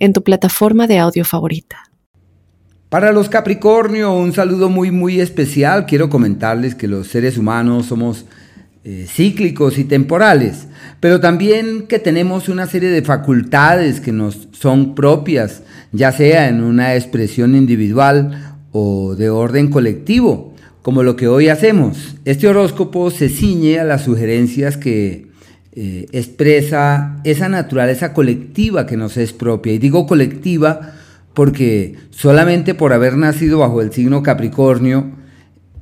en 0.00 0.12
tu 0.12 0.24
plataforma 0.24 0.88
de 0.88 0.98
audio 0.98 1.24
favorita. 1.24 1.90
Para 2.88 3.12
los 3.12 3.28
Capricornio, 3.28 4.12
un 4.12 4.32
saludo 4.32 4.68
muy 4.68 4.90
muy 4.90 5.20
especial. 5.20 5.86
Quiero 5.86 6.10
comentarles 6.10 6.74
que 6.74 6.88
los 6.88 7.06
seres 7.06 7.38
humanos 7.38 7.86
somos 7.86 8.24
eh, 8.82 9.06
cíclicos 9.08 9.78
y 9.78 9.84
temporales, 9.84 10.66
pero 10.98 11.20
también 11.20 11.86
que 11.86 12.00
tenemos 12.00 12.48
una 12.48 12.66
serie 12.66 12.88
de 12.88 13.02
facultades 13.02 14.00
que 14.00 14.10
nos 14.10 14.48
son 14.50 14.96
propias, 14.96 15.62
ya 15.92 16.10
sea 16.10 16.48
en 16.48 16.62
una 16.64 16.96
expresión 16.96 17.54
individual 17.54 18.56
o 18.72 19.14
de 19.14 19.30
orden 19.30 19.70
colectivo, 19.70 20.54
como 20.82 21.04
lo 21.04 21.14
que 21.14 21.28
hoy 21.28 21.48
hacemos. 21.48 22.16
Este 22.24 22.48
horóscopo 22.48 23.12
se 23.12 23.28
ciñe 23.28 23.78
a 23.78 23.84
las 23.84 24.02
sugerencias 24.02 24.76
que 24.76 25.29
eh, 25.72 26.06
expresa 26.10 27.20
esa 27.22 27.48
naturaleza 27.48 28.12
colectiva 28.12 28.86
que 28.86 28.96
nos 28.96 29.16
es 29.16 29.32
propia. 29.32 29.72
Y 29.72 29.78
digo 29.78 30.06
colectiva 30.06 30.94
porque 31.34 31.94
solamente 32.10 32.74
por 32.74 32.92
haber 32.92 33.16
nacido 33.16 33.60
bajo 33.60 33.80
el 33.80 33.92
signo 33.92 34.22
Capricornio, 34.22 35.12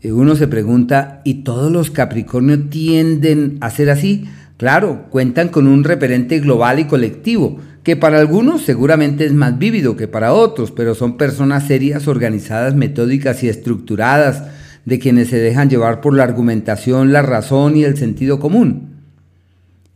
eh, 0.03 0.13
uno 0.13 0.37
se 0.37 0.47
pregunta, 0.47 1.23
¿y 1.25 1.43
todos 1.43 1.73
los 1.73 1.91
Capricornios 1.91 2.71
tienden 2.71 3.59
a 3.61 3.71
ser 3.71 3.91
así? 3.91 4.29
Claro, 4.59 5.07
cuentan 5.11 5.49
con 5.49 5.67
un 5.67 5.85
referente 5.85 6.39
global 6.41 6.81
y 6.81 6.85
colectivo, 6.85 7.59
que 7.83 7.97
para 7.97 8.19
algunos 8.19 8.63
seguramente 8.63 9.25
es 9.25 9.33
más 9.33 9.59
vívido 9.59 9.97
que 9.97 10.07
para 10.07 10.35
otros, 10.35 10.71
pero 10.71 10.95
son 10.95 11.17
personas 11.17 11.67
serias, 11.67 12.09
organizadas, 12.09 12.75
metódicas 12.75 13.43
y 13.43 13.49
estructuradas, 13.49 14.45
de 14.85 14.99
quienes 14.99 15.29
se 15.29 15.39
dejan 15.39 15.71
llevar 15.71 16.01
por 16.01 16.15
la 16.15 16.25
argumentación, 16.25 17.13
la 17.13 17.23
razón 17.23 17.77
y 17.77 17.85
el 17.85 17.97
sentido 17.97 18.39
común. 18.41 18.98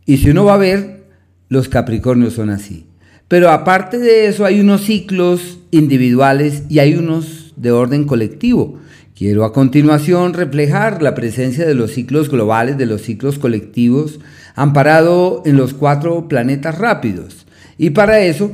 Y 0.05 0.17
si 0.17 0.29
uno 0.29 0.45
va 0.45 0.55
a 0.55 0.57
ver, 0.57 1.03
los 1.49 1.69
Capricornios 1.69 2.33
son 2.33 2.49
así. 2.49 2.85
Pero 3.27 3.49
aparte 3.49 3.97
de 3.97 4.27
eso 4.27 4.45
hay 4.45 4.59
unos 4.59 4.81
ciclos 4.81 5.59
individuales 5.71 6.63
y 6.69 6.79
hay 6.79 6.95
unos 6.95 7.53
de 7.55 7.71
orden 7.71 8.05
colectivo. 8.05 8.79
Quiero 9.15 9.45
a 9.45 9.53
continuación 9.53 10.33
reflejar 10.33 11.01
la 11.01 11.15
presencia 11.15 11.65
de 11.65 11.75
los 11.75 11.91
ciclos 11.91 12.29
globales, 12.29 12.77
de 12.77 12.85
los 12.85 13.03
ciclos 13.03 13.39
colectivos, 13.39 14.19
amparado 14.55 15.43
en 15.45 15.55
los 15.55 15.73
cuatro 15.73 16.27
planetas 16.27 16.77
rápidos. 16.77 17.45
Y 17.77 17.91
para 17.91 18.21
eso 18.21 18.51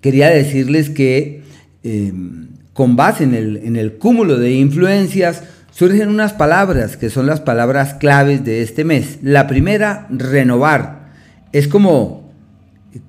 quería 0.00 0.30
decirles 0.30 0.88
que 0.88 1.42
em, 1.82 2.48
con 2.72 2.96
base 2.96 3.24
en 3.24 3.34
el, 3.34 3.56
en 3.58 3.76
el 3.76 3.94
cúmulo 3.94 4.38
de 4.38 4.52
influencias, 4.52 5.42
surgen 5.80 6.10
unas 6.10 6.34
palabras 6.34 6.98
que 6.98 7.08
son 7.08 7.24
las 7.24 7.40
palabras 7.40 7.94
claves 7.94 8.44
de 8.44 8.60
este 8.60 8.84
mes. 8.84 9.16
La 9.22 9.46
primera, 9.46 10.06
renovar. 10.10 11.08
Es 11.52 11.68
como 11.68 12.30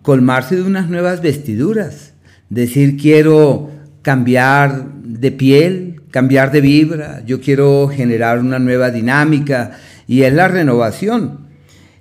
colmarse 0.03 0.55
de 0.55 0.61
unas 0.61 0.87
nuevas 0.87 1.21
vestiduras. 1.21 2.13
Decir 2.49 2.95
quiero 2.95 3.71
cambiar 4.03 4.85
de 5.03 5.33
piel, 5.33 6.03
cambiar 6.11 6.53
de 6.53 6.61
vibra, 6.61 7.21
yo 7.25 7.41
quiero 7.41 7.89
generar 7.89 8.39
una 8.39 8.57
nueva 8.57 8.89
dinámica 8.89 9.71
y 10.07 10.21
es 10.21 10.31
la 10.33 10.47
renovación. 10.47 11.49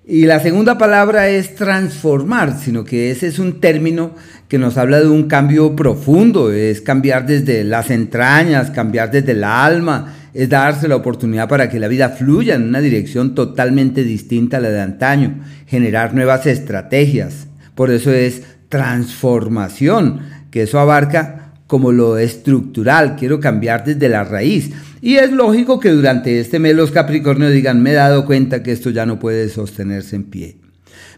Y 0.07 0.27
la 0.27 0.39
segunda 0.39 0.79
palabra 0.79 1.29
es 1.31 1.57
transformar, 1.57 2.57
sino 2.61 2.85
que 2.85 3.11
ese 3.11 3.27
es 3.27 3.41
un 3.41 3.61
término 3.61 4.13
que 4.47 4.59
nos 4.59 4.77
habla 4.77 5.01
de 5.01 5.09
un 5.09 5.25
cambio 5.25 5.75
profundo, 5.75 6.53
es 6.53 6.81
cambiar 6.81 7.27
desde 7.27 7.65
las 7.65 7.91
entrañas, 7.91 8.71
cambiar 8.71 9.11
desde 9.11 9.33
el 9.33 9.43
alma, 9.43 10.15
es 10.35 10.49
darse 10.49 10.89
la 10.89 10.97
oportunidad 10.97 11.49
para 11.49 11.69
que 11.69 11.81
la 11.81 11.89
vida 11.89 12.11
fluya 12.11 12.55
en 12.55 12.65
una 12.65 12.81
dirección 12.81 13.35
totalmente 13.35 14.05
distinta 14.05 14.59
a 14.59 14.61
la 14.61 14.71
de 14.71 14.81
antaño, 14.81 15.41
generar 15.67 16.15
nuevas 16.15 16.47
estrategias. 16.47 17.49
Por 17.75 17.91
eso 17.91 18.13
es 18.13 18.43
transformación, 18.69 20.21
que 20.51 20.63
eso 20.63 20.79
abarca 20.79 21.53
como 21.67 21.93
lo 21.93 22.19
estructural, 22.19 23.15
quiero 23.17 23.39
cambiar 23.39 23.85
desde 23.85 24.09
la 24.09 24.25
raíz. 24.25 24.73
Y 25.01 25.17
es 25.17 25.31
lógico 25.31 25.79
que 25.79 25.91
durante 25.91 26.41
este 26.41 26.59
mes 26.59 26.75
los 26.75 26.91
Capricornios 26.91 27.53
digan, 27.53 27.83
me 27.83 27.93
he 27.93 27.95
dado 27.95 28.27
cuenta 28.27 28.63
que 28.63 28.73
esto 28.73 28.91
ya 28.91 29.07
no 29.07 29.19
puede 29.19 29.49
sostenerse 29.49 30.17
en 30.17 30.25
pie. 30.25 30.57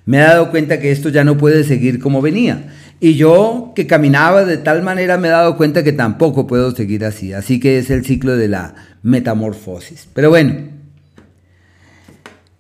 Me 0.05 0.19
he 0.19 0.21
dado 0.21 0.50
cuenta 0.50 0.79
que 0.79 0.91
esto 0.91 1.09
ya 1.09 1.25
no 1.25 1.39
puede 1.39 1.65
seguir 1.65 1.99
como 2.00 2.21
venía. 2.21 2.69
Y 3.00 3.15
yo 3.15 3.73
que 3.75 3.87
caminaba 3.87 4.44
de 4.44 4.59
tal 4.59 4.83
manera 4.83 5.17
me 5.17 5.29
he 5.29 5.31
dado 5.31 5.56
cuenta 5.56 5.83
que 5.83 5.93
tampoco 5.93 6.47
puedo 6.47 6.73
seguir 6.73 7.05
así. 7.05 7.33
Así 7.33 7.59
que 7.59 7.79
es 7.79 7.91
el 7.91 8.05
ciclo 8.05 8.37
de 8.37 8.49
la 8.49 8.75
metamorfosis. 9.03 10.09
Pero 10.15 10.31
bueno, 10.31 10.55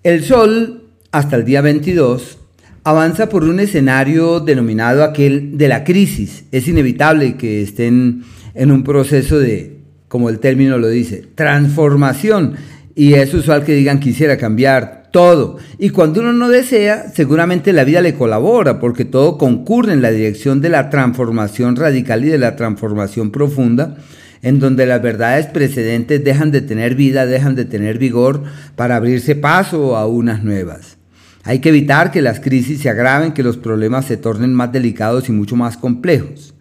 el 0.02 0.24
Sol 0.24 0.88
hasta 1.10 1.36
el 1.36 1.44
día 1.44 1.60
22 1.60 2.38
avanza 2.84 3.28
por 3.28 3.44
un 3.44 3.60
escenario 3.60 4.40
denominado 4.40 5.04
aquel 5.04 5.56
de 5.56 5.68
la 5.68 5.84
crisis. 5.84 6.44
Es 6.50 6.66
inevitable 6.68 7.36
que 7.36 7.62
estén 7.62 8.24
en 8.54 8.70
un 8.70 8.82
proceso 8.82 9.38
de, 9.38 9.78
como 10.08 10.28
el 10.28 10.40
término 10.40 10.78
lo 10.78 10.88
dice, 10.88 11.24
transformación. 11.34 12.54
Y 12.94 13.14
es 13.14 13.32
usual 13.32 13.64
que 13.64 13.74
digan 13.74 14.00
quisiera 14.00 14.36
cambiar, 14.36 15.02
todo. 15.12 15.58
Y 15.78 15.90
cuando 15.90 16.20
uno 16.20 16.32
no 16.32 16.48
desea, 16.48 17.10
seguramente 17.14 17.72
la 17.72 17.84
vida 17.84 18.00
le 18.00 18.14
colabora, 18.14 18.80
porque 18.80 19.04
todo 19.04 19.38
concurre 19.38 19.92
en 19.92 20.02
la 20.02 20.10
dirección 20.10 20.60
de 20.60 20.70
la 20.70 20.90
transformación 20.90 21.76
radical 21.76 22.24
y 22.24 22.28
de 22.28 22.38
la 22.38 22.56
transformación 22.56 23.30
profunda, 23.30 23.96
en 24.42 24.58
donde 24.58 24.86
las 24.86 25.00
verdades 25.00 25.46
precedentes 25.46 26.22
dejan 26.22 26.50
de 26.50 26.60
tener 26.60 26.96
vida, 26.96 27.26
dejan 27.26 27.54
de 27.54 27.64
tener 27.64 27.98
vigor 27.98 28.42
para 28.76 28.96
abrirse 28.96 29.36
paso 29.36 29.96
a 29.96 30.06
unas 30.06 30.42
nuevas. 30.42 30.98
Hay 31.44 31.60
que 31.60 31.70
evitar 31.70 32.10
que 32.10 32.22
las 32.22 32.40
crisis 32.40 32.80
se 32.80 32.90
agraven, 32.90 33.32
que 33.32 33.42
los 33.42 33.56
problemas 33.56 34.04
se 34.04 34.16
tornen 34.16 34.52
más 34.52 34.72
delicados 34.72 35.28
y 35.28 35.32
mucho 35.32 35.56
más 35.56 35.76
complejos. 35.76 36.54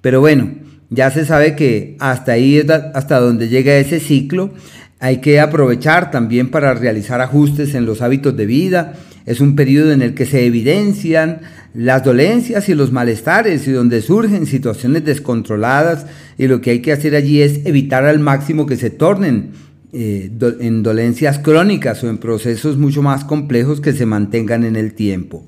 Pero 0.00 0.20
bueno, 0.20 0.54
ya 0.90 1.10
se 1.10 1.24
sabe 1.24 1.54
que 1.54 1.96
hasta 2.00 2.32
ahí 2.32 2.64
hasta 2.94 3.20
donde 3.20 3.48
llega 3.48 3.76
ese 3.76 4.00
ciclo 4.00 4.52
hay 5.00 5.18
que 5.18 5.38
aprovechar 5.38 6.10
también 6.10 6.50
para 6.50 6.74
realizar 6.74 7.20
ajustes 7.20 7.74
en 7.74 7.86
los 7.86 8.02
hábitos 8.02 8.36
de 8.36 8.46
vida. 8.46 8.94
Es 9.28 9.42
un 9.42 9.56
periodo 9.56 9.92
en 9.92 10.00
el 10.00 10.14
que 10.14 10.24
se 10.24 10.46
evidencian 10.46 11.42
las 11.74 12.02
dolencias 12.02 12.66
y 12.70 12.74
los 12.74 12.92
malestares 12.92 13.68
y 13.68 13.72
donde 13.72 14.00
surgen 14.00 14.46
situaciones 14.46 15.04
descontroladas 15.04 16.06
y 16.38 16.46
lo 16.46 16.62
que 16.62 16.70
hay 16.70 16.80
que 16.80 16.92
hacer 16.92 17.14
allí 17.14 17.42
es 17.42 17.66
evitar 17.66 18.06
al 18.06 18.20
máximo 18.20 18.64
que 18.64 18.76
se 18.76 18.88
tornen 18.88 19.50
eh, 19.92 20.30
en 20.60 20.82
dolencias 20.82 21.38
crónicas 21.40 22.02
o 22.02 22.08
en 22.08 22.16
procesos 22.16 22.78
mucho 22.78 23.02
más 23.02 23.24
complejos 23.24 23.82
que 23.82 23.92
se 23.92 24.06
mantengan 24.06 24.64
en 24.64 24.76
el 24.76 24.94
tiempo. 24.94 25.46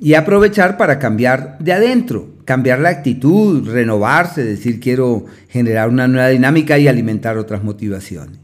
Y 0.00 0.14
aprovechar 0.14 0.76
para 0.76 1.00
cambiar 1.00 1.58
de 1.58 1.72
adentro, 1.72 2.28
cambiar 2.44 2.78
la 2.78 2.90
actitud, 2.90 3.68
renovarse, 3.68 4.44
decir 4.44 4.78
quiero 4.78 5.26
generar 5.48 5.88
una 5.88 6.06
nueva 6.06 6.28
dinámica 6.28 6.78
y 6.78 6.86
alimentar 6.86 7.38
otras 7.38 7.64
motivaciones. 7.64 8.38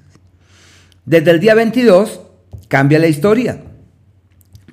Desde 1.06 1.30
el 1.30 1.38
día 1.38 1.54
22 1.54 2.20
cambia 2.66 2.98
la 2.98 3.06
historia, 3.06 3.60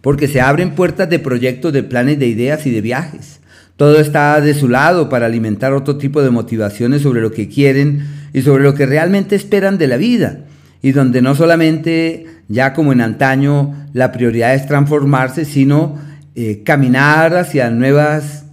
porque 0.02 0.28
se 0.28 0.42
abren 0.42 0.76
puertas 0.76 1.10
de 1.10 1.20
proyectos, 1.20 1.72
de 1.74 1.84
planes, 1.84 2.20
de 2.20 2.28
ideas 2.28 2.66
y 2.66 2.72
de 2.72 2.82
viajes. 2.82 3.40
Todo 3.78 4.00
está 4.00 4.40
de 4.42 4.54
su 4.54 4.68
lado 4.68 5.10
para 5.10 5.26
alimentar 5.26 5.74
otro 5.74 5.98
tipo 5.98 6.22
de 6.22 6.30
motivaciones 6.30 7.02
sobre 7.02 7.22
lo 7.22 7.32
que 7.32 7.48
quieren 7.48 8.06
y 8.34 8.42
sobre 8.42 8.64
lo 8.64 8.76
que 8.76 8.86
realmente 8.86 9.36
esperan 9.36 9.78
de 9.78 9.88
la 9.88 9.98
vida. 9.98 10.40
Y 10.82 10.92
donde 10.92 11.22
no 11.22 11.36
solamente, 11.36 12.26
ya 12.48 12.74
como 12.74 12.92
en 12.92 13.02
antaño, 13.02 13.88
la 13.94 14.12
prioridad 14.12 14.56
es 14.56 14.68
transformarse, 14.68 15.46
sino 15.46 15.98
eh, 16.36 16.64
caminar 16.64 17.36
hacia 17.36 17.70
nuevas 17.70 18.46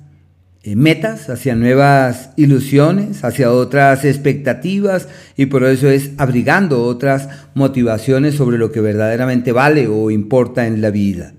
eh, 0.64 0.76
metas, 0.76 1.31
hacia 1.31 1.55
nuevas 1.55 2.31
ilusiones, 2.37 3.25
hacia 3.25 3.52
otras 3.52 4.05
expectativas 4.05 5.08
y 5.37 5.46
por 5.46 5.64
eso 5.64 5.88
es 5.88 6.11
abrigando 6.19 6.82
otras 6.82 7.28
motivaciones 7.55 8.34
sobre 8.34 8.58
lo 8.58 8.72
que 8.72 8.81
verdaderamente 8.81 9.52
vale 9.52 9.87
o 9.87 10.11
importa 10.11 10.67
en 10.67 10.82
la 10.82 10.90
vida. 10.90 11.32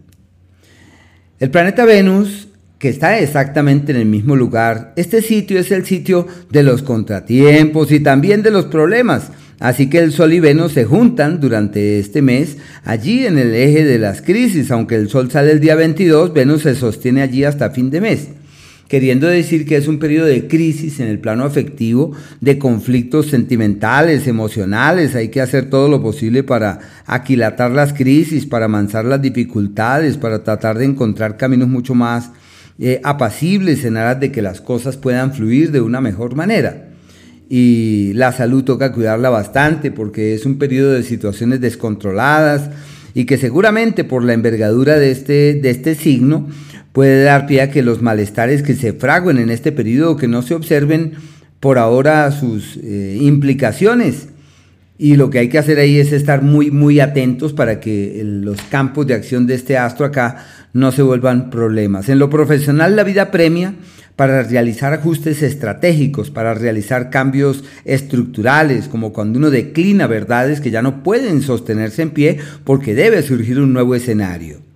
El 1.39 1.51
planeta 1.51 1.86
Venus, 1.86 2.50
que 2.77 2.89
está 2.89 3.19
exactamente 3.19 3.91
en 3.91 3.97
el 3.97 4.06
mismo 4.06 4.36
lugar, 4.36 4.94
este 4.95 5.21
sitio 5.21 5.59
es 5.59 5.71
el 5.71 5.86
sitio 5.86 6.27
de 6.50 6.63
los 6.63 6.83
contratiempos 6.83 7.91
y 7.91 8.00
también 8.01 8.44
de 8.44 8.51
los 8.51 8.65
problemas, 8.65 9.31
Así 9.59 9.89
que 9.89 10.00
el 10.00 10.13
Sol 10.13 10.31
y 10.31 10.39
Venus 10.39 10.71
se 10.71 10.86
juntan 10.86 11.41
durante 11.41 12.00
este 12.00 12.21
mes 12.21 12.57
allí 12.86 13.25
en 13.25 13.38
el 13.38 13.53
eje 13.53 13.83
de 13.83 14.00
las 14.00 14.21
crisis. 14.21 14.71
Aunque 14.71 14.95
el 14.95 15.09
Sol 15.09 15.30
sale 15.30 15.51
el 15.51 15.59
día 15.59 15.75
22, 15.75 16.33
Venus 16.33 16.62
se 16.62 16.75
sostiene 16.75 17.21
allí 17.21 17.44
hasta 17.44 17.69
fin 17.71 17.89
de 17.89 18.00
mes. 18.00 18.30
Queriendo 18.89 19.27
decir 19.27 19.68
que 19.68 19.77
es 19.77 19.88
un 19.88 20.00
periodo 20.00 20.25
de 20.25 20.47
crisis 20.47 21.00
en 21.00 21.07
el 21.07 21.19
plano 21.19 21.45
afectivo, 21.45 22.12
de 22.41 22.57
conflictos 22.57 23.27
sentimentales, 23.27 24.27
emocionales. 24.27 25.15
Hay 25.15 25.30
que 25.30 25.41
hacer 25.41 25.69
todo 25.69 25.88
lo 25.88 26.01
posible 26.01 26.44
para 26.44 26.80
aquilatar 27.06 27.69
las 27.69 27.94
crisis, 27.94 28.47
para 28.47 28.65
amansar 28.65 29.06
las 29.06 29.21
dificultades, 29.21 30.18
para 30.18 30.44
tratar 30.44 30.80
de 30.80 30.86
encontrar 30.86 31.38
caminos 31.38 31.69
mucho 31.69 31.94
más 31.94 32.31
eh, 32.80 33.00
apacibles 33.03 33.86
en 33.86 33.95
aras 33.95 34.19
de 34.19 34.31
que 34.31 34.41
las 34.41 34.59
cosas 34.59 34.97
puedan 34.97 35.33
fluir 35.33 35.71
de 35.71 35.81
una 35.81 36.01
mejor 36.01 36.35
manera. 36.35 36.88
Y 37.47 38.13
la 38.15 38.31
salud 38.31 38.63
toca 38.63 38.92
cuidarla 38.92 39.30
bastante 39.30 39.92
porque 39.92 40.33
es 40.33 40.47
un 40.47 40.57
periodo 40.57 40.94
de 40.94 41.03
situaciones 41.03 41.62
descontroladas 41.62 42.71
y 43.13 43.25
que 43.25 43.38
seguramente 43.38 44.03
por 44.03 44.24
la 44.24 44.33
envergadura 44.33 44.97
de 44.97 45.12
este, 45.12 45.53
de 45.56 45.69
este 45.69 45.94
signo, 45.94 46.47
puede 47.00 47.24
dar 47.24 47.48
pie 47.48 47.62
a 47.62 47.72
que 47.72 47.81
los 47.81 48.01
malestares 48.01 48.62
que 48.62 48.75
se 48.75 48.92
fraguen 48.92 49.38
en 49.38 49.50
este 49.50 49.72
periodo, 49.72 50.18
que 50.18 50.28
no 50.28 50.42
se 50.42 50.54
observen 50.54 51.13
por 51.62 51.78
ahora 51.78 52.30
sus 52.30 52.75
eh, 52.84 53.18
implicaciones. 53.22 54.28
Y 54.98 55.16
lo 55.16 55.30
que 55.30 55.40
hay 55.40 55.48
que 55.48 55.60
hacer 55.60 55.80
ahí 55.80 55.98
es 55.98 56.12
estar 56.12 56.42
muy, 56.42 56.72
muy 56.72 57.00
atentos 57.00 57.54
para 57.54 57.80
que 57.80 58.22
los 58.25 58.62
campos 58.63 59.07
de 59.07 59.13
acción 59.13 59.48
de 59.48 59.56
este 59.56 59.78
astro 59.78 60.06
acá 60.06 60.46
no 60.74 60.92
se 60.92 61.01
vuelvan 61.01 61.50
problemas. 61.50 62.10
En 62.10 62.19
lo 62.19 62.30
profesional, 62.30 62.98
la 62.98 63.06
vida 63.06 63.31
premia 63.31 63.75
para 64.18 64.44
realizar 64.44 64.92
ajustes 64.92 65.42
estratégicos, 65.42 66.30
para 66.30 66.54
realizar 66.54 67.10
cambios 67.10 67.63
estructurales, 67.86 68.90
como 68.90 69.13
cuando 69.13 69.40
uno 69.40 69.52
declina 69.52 70.06
verdades 70.06 70.60
que 70.60 70.69
ya 70.69 70.81
no 70.81 71.02
pueden 71.02 71.44
sostenerse 71.44 72.02
en 72.02 72.10
pie 72.10 72.40
porque 72.66 72.94
debe 72.94 73.22
surgir 73.22 73.57
un 73.57 73.72
nuevo 73.72 73.95
escenario. 73.95 74.69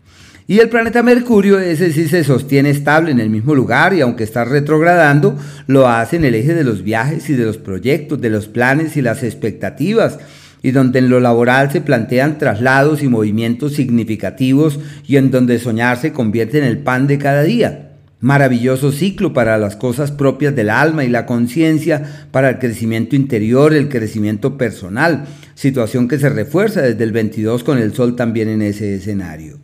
Y 0.45 0.59
el 0.59 0.67
planeta 0.67 1.03
Mercurio, 1.03 1.57
ese 1.57 1.93
sí 1.93 2.09
se 2.09 2.25
sostiene 2.25 2.69
estable 2.69 3.11
en 3.11 3.21
el 3.21 3.29
mismo 3.29 3.55
lugar 3.55 3.93
y 3.93 4.01
aunque 4.01 4.25
está 4.25 4.43
retrogradando, 4.43 5.37
lo 5.67 5.87
hace 5.87 6.17
en 6.17 6.25
el 6.25 6.35
eje 6.35 6.53
de 6.53 6.65
los 6.65 6.83
viajes 6.83 7.29
y 7.29 7.33
de 7.33 7.45
los 7.45 7.57
proyectos, 7.57 8.19
de 8.19 8.29
los 8.29 8.49
planes 8.49 8.97
y 8.97 9.01
las 9.01 9.23
expectativas, 9.23 10.19
y 10.61 10.71
donde 10.71 10.99
en 10.99 11.09
lo 11.09 11.21
laboral 11.21 11.71
se 11.71 11.79
plantean 11.79 12.37
traslados 12.37 13.03
y 13.03 13.07
movimientos 13.07 13.73
significativos 13.73 14.79
y 15.07 15.15
en 15.15 15.31
donde 15.31 15.59
soñar 15.59 15.97
se 15.97 16.11
convierte 16.11 16.57
en 16.57 16.65
el 16.65 16.79
pan 16.79 17.07
de 17.07 17.17
cada 17.19 17.43
día. 17.43 17.91
Maravilloso 18.19 18.91
ciclo 18.91 19.33
para 19.33 19.57
las 19.57 19.77
cosas 19.77 20.11
propias 20.11 20.55
del 20.55 20.69
alma 20.69 21.05
y 21.05 21.09
la 21.09 21.25
conciencia, 21.25 22.27
para 22.31 22.49
el 22.49 22.59
crecimiento 22.59 23.15
interior, 23.15 23.73
el 23.73 23.87
crecimiento 23.87 24.57
personal, 24.57 25.25
situación 25.55 26.09
que 26.09 26.19
se 26.19 26.29
refuerza 26.29 26.81
desde 26.81 27.03
el 27.03 27.13
22 27.13 27.63
con 27.63 27.77
el 27.77 27.93
Sol 27.93 28.15
también 28.15 28.49
en 28.49 28.61
ese 28.61 28.95
escenario. 28.95 29.59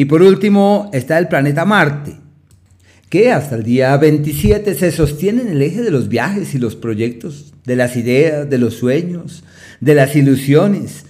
Y 0.00 0.06
por 0.06 0.22
último 0.22 0.88
está 0.94 1.18
el 1.18 1.28
planeta 1.28 1.66
Marte, 1.66 2.14
que 3.10 3.30
hasta 3.30 3.54
el 3.54 3.64
día 3.64 3.94
27 3.98 4.74
se 4.74 4.92
sostiene 4.92 5.42
en 5.42 5.48
el 5.48 5.60
eje 5.60 5.82
de 5.82 5.90
los 5.90 6.08
viajes 6.08 6.54
y 6.54 6.58
los 6.58 6.74
proyectos, 6.74 7.52
de 7.66 7.76
las 7.76 7.96
ideas, 7.96 8.48
de 8.48 8.56
los 8.56 8.72
sueños, 8.72 9.44
de 9.78 9.94
las 9.94 10.16
ilusiones. 10.16 11.04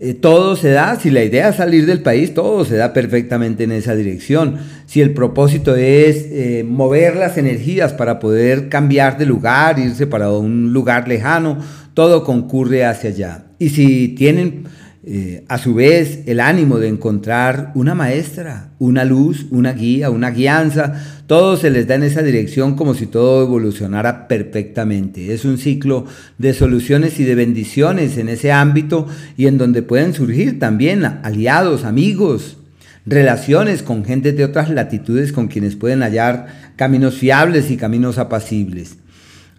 Eh, 0.00 0.14
todo 0.14 0.56
se 0.56 0.70
da, 0.70 0.98
si 0.98 1.10
la 1.10 1.22
idea 1.22 1.50
es 1.50 1.56
salir 1.56 1.84
del 1.84 2.00
país, 2.00 2.32
todo 2.32 2.64
se 2.64 2.76
da 2.76 2.94
perfectamente 2.94 3.64
en 3.64 3.72
esa 3.72 3.94
dirección. 3.94 4.56
Si 4.86 5.02
el 5.02 5.12
propósito 5.12 5.76
es 5.76 6.24
eh, 6.30 6.64
mover 6.66 7.16
las 7.16 7.36
energías 7.36 7.92
para 7.92 8.18
poder 8.18 8.70
cambiar 8.70 9.18
de 9.18 9.26
lugar, 9.26 9.78
irse 9.78 10.06
para 10.06 10.32
un 10.32 10.72
lugar 10.72 11.06
lejano, 11.06 11.58
todo 11.92 12.24
concurre 12.24 12.86
hacia 12.86 13.10
allá. 13.10 13.44
Y 13.58 13.68
si 13.68 14.08
tienen 14.08 14.64
eh, 15.04 15.44
a 15.48 15.58
su 15.58 15.74
vez 15.74 16.20
el 16.26 16.38
ánimo 16.38 16.78
de 16.78 16.86
encontrar 16.86 17.72
una 17.74 17.92
maestra, 17.92 18.70
una 18.78 19.04
luz, 19.04 19.46
una 19.50 19.72
guía, 19.72 20.10
una 20.10 20.30
guianza, 20.30 20.94
todo 21.26 21.56
se 21.56 21.70
les 21.70 21.88
da 21.88 21.96
en 21.96 22.04
esa 22.04 22.22
dirección 22.22 22.76
como 22.76 22.94
si 22.94 23.06
todo 23.06 23.42
evolucionara 23.42 24.28
perfectamente. 24.28 25.34
Es 25.34 25.44
un 25.44 25.58
ciclo 25.58 26.06
de 26.38 26.54
soluciones 26.54 27.18
y 27.18 27.24
de 27.24 27.34
bendiciones 27.34 28.16
en 28.16 28.28
ese 28.28 28.52
ámbito 28.52 29.08
y 29.36 29.48
en 29.48 29.58
donde 29.58 29.82
pueden 29.82 30.14
surgir 30.14 30.60
también 30.60 31.04
aliados, 31.04 31.82
amigos, 31.84 32.58
relaciones 33.04 33.82
con 33.82 34.04
gente 34.04 34.32
de 34.32 34.44
otras 34.44 34.70
latitudes 34.70 35.32
con 35.32 35.48
quienes 35.48 35.74
pueden 35.74 36.02
hallar 36.02 36.46
caminos 36.76 37.16
fiables 37.16 37.72
y 37.72 37.76
caminos 37.76 38.18
apacibles. 38.18 38.98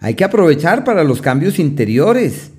Hay 0.00 0.14
que 0.14 0.24
aprovechar 0.24 0.84
para 0.84 1.04
los 1.04 1.20
cambios 1.20 1.58
interiores. 1.58 2.52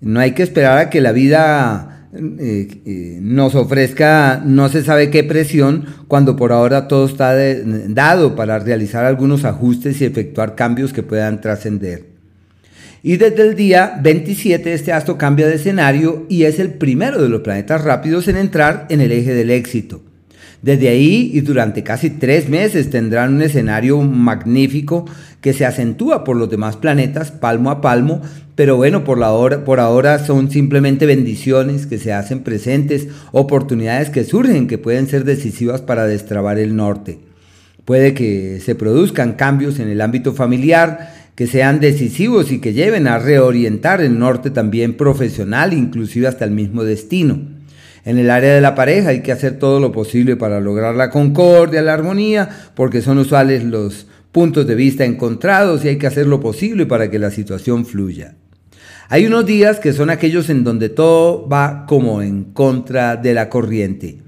No 0.00 0.18
hay 0.18 0.32
que 0.32 0.42
esperar 0.42 0.78
a 0.78 0.90
que 0.90 1.00
la 1.00 1.12
vida 1.12 1.91
eh, 2.14 2.68
eh, 2.84 3.18
nos 3.22 3.54
ofrezca 3.54 4.42
no 4.44 4.68
se 4.68 4.84
sabe 4.84 5.08
qué 5.08 5.24
presión 5.24 5.86
cuando 6.08 6.36
por 6.36 6.52
ahora 6.52 6.86
todo 6.86 7.06
está 7.06 7.34
dado 7.34 8.36
para 8.36 8.58
realizar 8.58 9.06
algunos 9.06 9.46
ajustes 9.46 9.98
y 10.00 10.04
efectuar 10.04 10.54
cambios 10.54 10.92
que 10.92 11.02
puedan 11.02 11.40
trascender. 11.40 12.04
Y 13.02 13.16
desde 13.16 13.48
el 13.48 13.56
día 13.56 13.98
27 14.02 14.74
este 14.74 14.92
astro 14.92 15.16
cambia 15.16 15.46
de 15.46 15.54
escenario 15.54 16.26
y 16.28 16.44
es 16.44 16.58
el 16.58 16.74
primero 16.74 17.22
de 17.22 17.30
los 17.30 17.40
planetas 17.40 17.82
rápidos 17.82 18.28
en 18.28 18.36
entrar 18.36 18.86
en 18.90 19.00
el 19.00 19.10
eje 19.10 19.32
del 19.32 19.50
éxito. 19.50 20.02
Desde 20.60 20.88
ahí 20.88 21.30
y 21.32 21.40
durante 21.40 21.82
casi 21.82 22.10
tres 22.10 22.48
meses 22.48 22.90
tendrán 22.90 23.34
un 23.34 23.42
escenario 23.42 24.00
magnífico 24.02 25.06
que 25.42 25.52
se 25.52 25.66
acentúa 25.66 26.24
por 26.24 26.36
los 26.36 26.48
demás 26.48 26.76
planetas 26.76 27.32
palmo 27.32 27.70
a 27.70 27.82
palmo, 27.82 28.22
pero 28.54 28.76
bueno, 28.76 29.02
por, 29.02 29.18
la 29.18 29.32
hora, 29.32 29.64
por 29.64 29.80
ahora 29.80 30.24
son 30.24 30.50
simplemente 30.50 31.04
bendiciones 31.04 31.86
que 31.86 31.98
se 31.98 32.12
hacen 32.12 32.40
presentes, 32.40 33.08
oportunidades 33.32 34.08
que 34.08 34.24
surgen 34.24 34.68
que 34.68 34.78
pueden 34.78 35.08
ser 35.08 35.24
decisivas 35.24 35.82
para 35.82 36.06
destrabar 36.06 36.58
el 36.58 36.76
norte. 36.76 37.18
Puede 37.84 38.14
que 38.14 38.60
se 38.60 38.76
produzcan 38.76 39.32
cambios 39.32 39.80
en 39.80 39.88
el 39.88 40.00
ámbito 40.00 40.32
familiar 40.32 41.12
que 41.34 41.48
sean 41.48 41.80
decisivos 41.80 42.52
y 42.52 42.60
que 42.60 42.72
lleven 42.72 43.08
a 43.08 43.18
reorientar 43.18 44.00
el 44.00 44.18
norte 44.18 44.50
también 44.50 44.96
profesional, 44.96 45.72
inclusive 45.72 46.28
hasta 46.28 46.44
el 46.44 46.52
mismo 46.52 46.84
destino. 46.84 47.40
En 48.04 48.18
el 48.18 48.30
área 48.30 48.54
de 48.54 48.60
la 48.60 48.76
pareja 48.76 49.10
hay 49.10 49.22
que 49.22 49.32
hacer 49.32 49.58
todo 49.58 49.80
lo 49.80 49.90
posible 49.90 50.36
para 50.36 50.60
lograr 50.60 50.94
la 50.94 51.10
concordia, 51.10 51.82
la 51.82 51.94
armonía, 51.94 52.48
porque 52.74 53.00
son 53.00 53.18
usuales 53.18 53.64
los 53.64 54.06
puntos 54.32 54.66
de 54.66 54.74
vista 54.74 55.04
encontrados 55.04 55.84
y 55.84 55.88
hay 55.88 55.98
que 55.98 56.06
hacer 56.06 56.26
lo 56.26 56.40
posible 56.40 56.86
para 56.86 57.10
que 57.10 57.18
la 57.18 57.30
situación 57.30 57.84
fluya. 57.86 58.34
Hay 59.08 59.26
unos 59.26 59.44
días 59.44 59.78
que 59.78 59.92
son 59.92 60.08
aquellos 60.08 60.48
en 60.48 60.64
donde 60.64 60.88
todo 60.88 61.46
va 61.46 61.84
como 61.86 62.22
en 62.22 62.44
contra 62.44 63.16
de 63.16 63.34
la 63.34 63.50
corriente. 63.50 64.18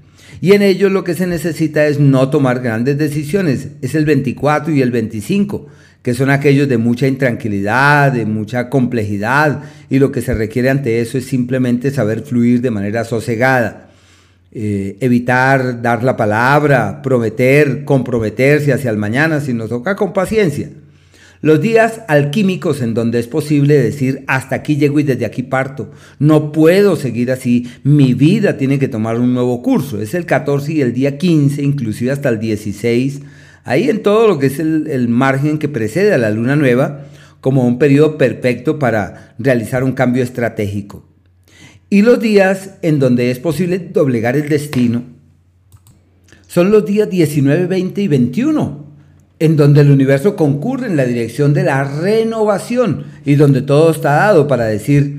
Y 0.41 0.51
en 0.51 0.61
ellos 0.61 0.91
lo 0.91 1.03
que 1.03 1.15
se 1.15 1.25
necesita 1.25 1.87
es 1.87 1.99
no 1.99 2.29
tomar 2.29 2.61
grandes 2.61 2.97
decisiones. 2.97 3.69
Es 3.81 3.95
el 3.95 4.05
24 4.05 4.71
y 4.73 4.83
el 4.83 4.91
25, 4.91 5.65
que 6.03 6.13
son 6.13 6.29
aquellos 6.29 6.69
de 6.69 6.77
mucha 6.77 7.07
intranquilidad, 7.07 8.11
de 8.11 8.27
mucha 8.27 8.69
complejidad. 8.69 9.63
Y 9.89 9.97
lo 9.97 10.11
que 10.11 10.21
se 10.21 10.35
requiere 10.35 10.69
ante 10.69 11.01
eso 11.01 11.17
es 11.17 11.25
simplemente 11.25 11.89
saber 11.89 12.21
fluir 12.21 12.61
de 12.61 12.69
manera 12.69 13.05
sosegada. 13.05 13.84
Eh, 14.57 14.95
evitar 15.01 15.81
dar 15.81 16.01
la 16.01 16.15
palabra, 16.15 17.01
prometer, 17.01 17.83
comprometerse 17.83 18.71
hacia 18.71 18.89
el 18.89 18.95
mañana, 18.95 19.41
si 19.41 19.53
nos 19.53 19.67
toca 19.67 19.97
con 19.97 20.13
paciencia. 20.13 20.69
Los 21.41 21.59
días 21.59 22.03
alquímicos 22.07 22.81
en 22.81 22.93
donde 22.93 23.19
es 23.19 23.27
posible 23.27 23.77
decir, 23.77 24.23
hasta 24.27 24.55
aquí 24.55 24.77
llego 24.77 24.97
y 25.01 25.03
desde 25.03 25.25
aquí 25.25 25.43
parto. 25.43 25.91
No 26.19 26.53
puedo 26.53 26.95
seguir 26.95 27.33
así, 27.33 27.69
mi 27.83 28.13
vida 28.13 28.55
tiene 28.55 28.79
que 28.79 28.87
tomar 28.87 29.19
un 29.19 29.33
nuevo 29.33 29.61
curso. 29.61 30.01
Es 30.01 30.13
el 30.13 30.25
14 30.25 30.71
y 30.71 30.81
el 30.81 30.93
día 30.93 31.17
15, 31.17 31.61
inclusive 31.61 32.11
hasta 32.11 32.29
el 32.29 32.39
16. 32.39 33.23
Ahí 33.65 33.89
en 33.89 34.01
todo 34.03 34.25
lo 34.25 34.39
que 34.39 34.45
es 34.45 34.59
el, 34.59 34.87
el 34.87 35.09
margen 35.09 35.57
que 35.57 35.67
precede 35.67 36.13
a 36.13 36.17
la 36.17 36.31
luna 36.31 36.55
nueva, 36.55 37.07
como 37.41 37.67
un 37.67 37.77
periodo 37.77 38.17
perfecto 38.17 38.79
para 38.79 39.35
realizar 39.37 39.83
un 39.83 39.91
cambio 39.91 40.23
estratégico. 40.23 41.14
Y 41.89 42.01
los 42.01 42.19
días 42.19 42.71
en 42.81 42.99
donde 42.99 43.31
es 43.31 43.39
posible 43.39 43.79
doblegar 43.79 44.35
el 44.35 44.49
destino 44.49 45.03
son 46.47 46.71
los 46.71 46.85
días 46.85 47.09
19, 47.09 47.67
20 47.67 48.01
y 48.01 48.07
21, 48.07 48.85
en 49.39 49.57
donde 49.57 49.81
el 49.81 49.91
universo 49.91 50.35
concurre 50.37 50.87
en 50.87 50.95
la 50.95 51.05
dirección 51.05 51.53
de 51.53 51.63
la 51.63 51.83
renovación 51.83 53.03
y 53.25 53.35
donde 53.35 53.61
todo 53.61 53.91
está 53.91 54.13
dado 54.13 54.47
para 54.47 54.65
decir, 54.65 55.14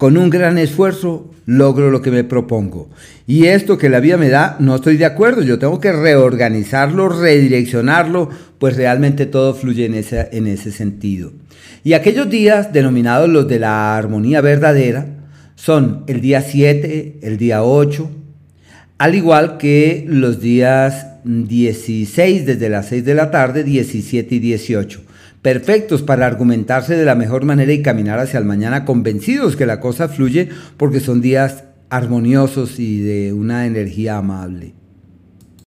con 0.00 0.16
un 0.16 0.30
gran 0.30 0.56
esfuerzo 0.56 1.30
logro 1.44 1.90
lo 1.90 2.00
que 2.00 2.10
me 2.10 2.24
propongo. 2.24 2.88
Y 3.26 3.48
esto 3.48 3.76
que 3.76 3.90
la 3.90 4.00
vida 4.00 4.16
me 4.16 4.30
da, 4.30 4.56
no 4.58 4.76
estoy 4.76 4.96
de 4.96 5.04
acuerdo, 5.04 5.42
yo 5.42 5.58
tengo 5.58 5.78
que 5.78 5.92
reorganizarlo, 5.92 7.10
redireccionarlo, 7.10 8.30
pues 8.58 8.78
realmente 8.78 9.26
todo 9.26 9.52
fluye 9.52 9.84
en 9.84 9.92
ese, 9.92 10.30
en 10.32 10.46
ese 10.46 10.72
sentido. 10.72 11.32
Y 11.84 11.92
aquellos 11.92 12.30
días 12.30 12.72
denominados 12.72 13.28
los 13.28 13.46
de 13.46 13.58
la 13.58 13.94
armonía 13.94 14.40
verdadera 14.40 15.06
son 15.54 16.04
el 16.06 16.22
día 16.22 16.40
7, 16.40 17.18
el 17.20 17.36
día 17.36 17.62
8, 17.62 18.10
al 18.96 19.14
igual 19.14 19.58
que 19.58 20.06
los 20.08 20.40
días 20.40 21.08
16 21.24 22.46
desde 22.46 22.70
las 22.70 22.88
6 22.88 23.04
de 23.04 23.14
la 23.14 23.30
tarde, 23.30 23.64
17 23.64 24.34
y 24.34 24.38
18. 24.38 25.09
Perfectos 25.42 26.02
para 26.02 26.26
argumentarse 26.26 26.96
de 26.96 27.06
la 27.06 27.14
mejor 27.14 27.44
manera 27.44 27.72
y 27.72 27.80
caminar 27.80 28.18
hacia 28.18 28.38
el 28.38 28.44
mañana 28.44 28.84
convencidos 28.84 29.56
que 29.56 29.64
la 29.64 29.80
cosa 29.80 30.08
fluye 30.08 30.50
porque 30.76 31.00
son 31.00 31.22
días 31.22 31.64
armoniosos 31.88 32.78
y 32.78 33.00
de 33.00 33.32
una 33.32 33.66
energía 33.66 34.18
amable. 34.18 34.74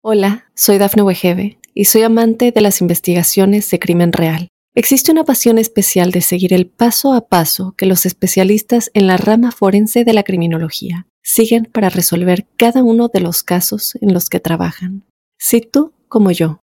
Hola, 0.01 0.45
soy 0.55 0.77
Dafne 0.77 1.03
Wegebe 1.03 1.57
y 1.73 1.85
soy 1.85 2.01
amante 2.01 2.51
de 2.51 2.59
las 2.59 2.81
investigaciones 2.81 3.69
de 3.69 3.79
crimen 3.79 4.11
real. 4.11 4.49
Existe 4.75 5.11
una 5.11 5.23
pasión 5.23 5.57
especial 5.57 6.11
de 6.11 6.21
seguir 6.21 6.53
el 6.53 6.67
paso 6.67 7.13
a 7.13 7.27
paso 7.27 7.73
que 7.77 7.85
los 7.85 8.05
especialistas 8.05 8.91
en 8.93 9.07
la 9.07 9.17
rama 9.17 9.51
forense 9.51 10.03
de 10.03 10.13
la 10.13 10.23
criminología 10.23 11.07
siguen 11.23 11.65
para 11.71 11.89
resolver 11.89 12.45
cada 12.57 12.83
uno 12.83 13.07
de 13.07 13.21
los 13.21 13.43
casos 13.43 13.97
en 14.01 14.13
los 14.13 14.29
que 14.29 14.39
trabajan. 14.39 15.05
Si 15.37 15.61
tú, 15.61 15.93
como 16.07 16.31
yo, 16.31 16.61